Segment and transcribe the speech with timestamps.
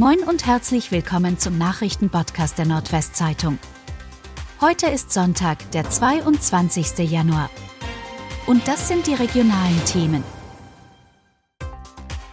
[0.00, 3.58] Moin und herzlich willkommen zum Nachrichtenpodcast der Nordwestzeitung.
[4.58, 7.00] Heute ist Sonntag, der 22.
[7.00, 7.50] Januar.
[8.46, 10.24] Und das sind die regionalen Themen.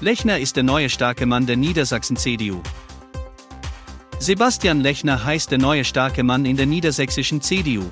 [0.00, 2.62] Lechner ist der neue starke Mann der Niedersachsen-CDU.
[4.18, 7.90] Sebastian Lechner heißt der neue starke Mann in der niedersächsischen CDU.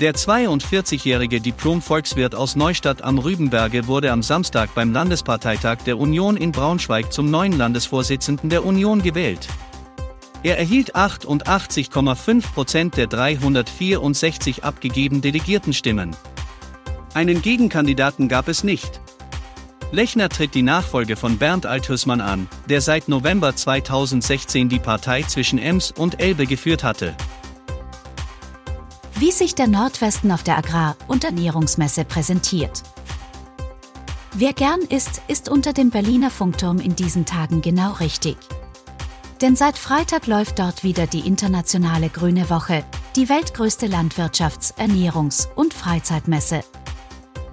[0.00, 6.52] Der 42-jährige Diplom-Volkswirt aus Neustadt am Rübenberge wurde am Samstag beim Landesparteitag der Union in
[6.52, 9.46] Braunschweig zum neuen Landesvorsitzenden der Union gewählt.
[10.42, 16.16] Er erhielt 88,5 Prozent der 364 abgegebenen Delegiertenstimmen.
[17.12, 19.02] Einen Gegenkandidaten gab es nicht.
[19.92, 25.58] Lechner tritt die Nachfolge von Bernd Althusmann an, der seit November 2016 die Partei zwischen
[25.58, 27.14] Ems und Elbe geführt hatte
[29.20, 32.82] wie sich der Nordwesten auf der Agrar- und Ernährungsmesse präsentiert.
[34.32, 38.38] Wer gern isst, ist unter dem Berliner Funkturm in diesen Tagen genau richtig.
[39.42, 42.82] Denn seit Freitag läuft dort wieder die internationale Grüne Woche,
[43.14, 46.62] die weltgrößte Landwirtschafts-, Ernährungs- und Freizeitmesse.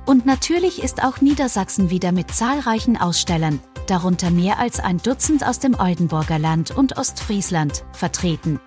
[0.06, 5.60] Und natürlich ist auch Niedersachsen wieder mit zahlreichen Ausstellern, darunter mehr als ein Dutzend aus
[5.60, 8.62] dem Oldenburger Land und Ostfriesland, vertreten.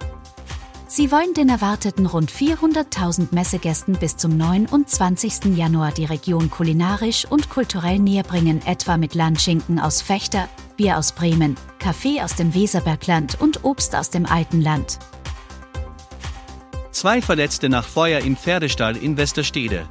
[0.92, 5.56] Sie wollen den erwarteten rund 400.000 Messegästen bis zum 29.
[5.56, 11.56] Januar die Region kulinarisch und kulturell näherbringen, etwa mit Landschinken aus Fechter, Bier aus Bremen,
[11.78, 14.98] Kaffee aus dem Weserbergland und Obst aus dem Altenland.
[16.90, 19.86] Zwei Verletzte nach Feuer im Pferdestall in Westerstede.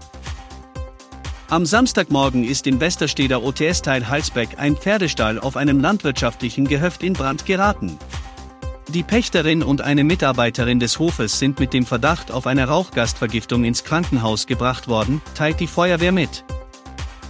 [1.50, 7.46] Am Samstagmorgen ist in Westersteder OTS-Teil Halsbeck ein Pferdestall auf einem landwirtschaftlichen Gehöft in Brand
[7.46, 7.98] geraten.
[8.94, 13.84] Die Pächterin und eine Mitarbeiterin des Hofes sind mit dem Verdacht auf eine Rauchgastvergiftung ins
[13.84, 16.44] Krankenhaus gebracht worden, teilt die Feuerwehr mit.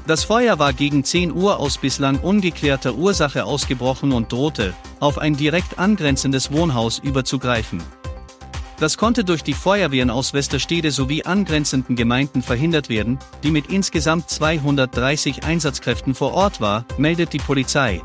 [0.08, 5.36] Das Feuer war gegen 10 Uhr aus bislang ungeklärter Ursache ausgebrochen und drohte, auf ein
[5.36, 7.84] direkt angrenzendes Wohnhaus überzugreifen.
[8.80, 14.30] Das konnte durch die Feuerwehren aus Westerstede sowie angrenzenden Gemeinden verhindert werden, die mit insgesamt
[14.30, 18.02] 230 Einsatzkräften vor Ort war, meldet die Polizei.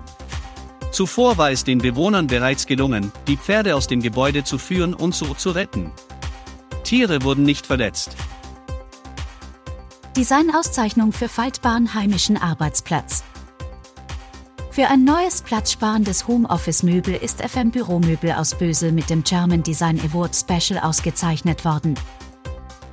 [0.94, 5.12] Zuvor war es den Bewohnern bereits gelungen, die Pferde aus dem Gebäude zu führen und
[5.12, 5.91] so zu retten.
[6.84, 8.15] Tiere wurden nicht verletzt.
[10.16, 13.25] Designauszeichnung für faltbaren heimischen Arbeitsplatz.
[14.71, 20.37] Für ein neues platzsparendes Homeoffice-Möbel ist FM Büromöbel aus Bösel mit dem German Design Award
[20.37, 21.97] Special ausgezeichnet worden.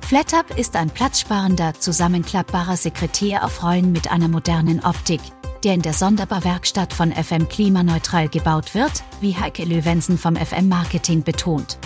[0.00, 5.20] FlatUp ist ein platzsparender, zusammenklappbarer Sekretär auf Rollen mit einer modernen Optik,
[5.64, 11.22] der in der Sonderbarwerkstatt von FM klimaneutral gebaut wird, wie Heike Löwensen vom FM Marketing
[11.22, 11.78] betont.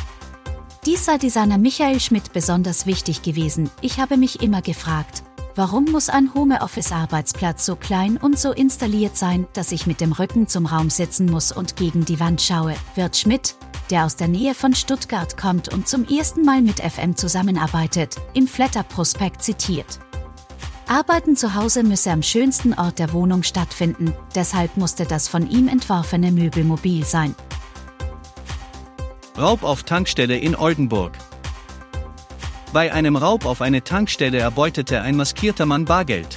[0.86, 3.70] Dies sei Designer Michael Schmidt besonders wichtig gewesen.
[3.80, 5.24] Ich habe mich immer gefragt,
[5.56, 10.46] warum muss ein Homeoffice-Arbeitsplatz so klein und so installiert sein, dass ich mit dem Rücken
[10.46, 13.56] zum Raum sitzen muss und gegen die Wand schaue, wird Schmidt,
[13.90, 18.46] der aus der Nähe von Stuttgart kommt und zum ersten Mal mit FM zusammenarbeitet, im
[18.46, 19.98] Flatter-Prospekt zitiert.
[20.88, 25.66] Arbeiten zu Hause müsse am schönsten Ort der Wohnung stattfinden, deshalb musste das von ihm
[25.66, 27.34] entworfene Möbel mobil sein.
[29.36, 31.18] Raub auf Tankstelle in Oldenburg.
[32.72, 36.36] Bei einem Raub auf eine Tankstelle erbeutete ein maskierter Mann Bargeld.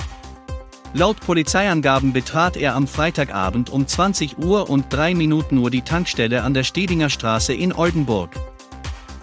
[0.94, 6.42] Laut Polizeiangaben betrat er am Freitagabend um 20 Uhr und 3 Minuten Uhr die Tankstelle
[6.42, 8.32] an der Stedinger Straße in Oldenburg.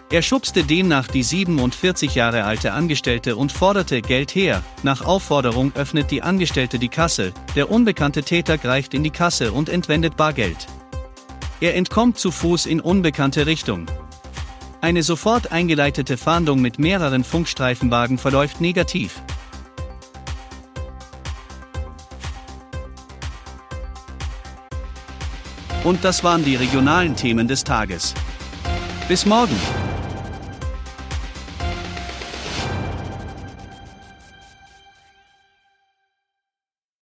[0.08, 4.62] Er schubste demnach die 47 Jahre alte Angestellte und forderte Geld her.
[4.84, 9.68] Nach Aufforderung öffnet die Angestellte die Kasse, der unbekannte Täter greift in die Kasse und
[9.68, 10.68] entwendet Bargeld.
[11.60, 13.86] Er entkommt zu Fuß in unbekannte Richtung.
[14.80, 19.20] Eine sofort eingeleitete Fahndung mit mehreren Funkstreifenwagen verläuft negativ.
[25.82, 28.14] Und das waren die regionalen Themen des Tages.
[29.08, 29.56] Bis morgen!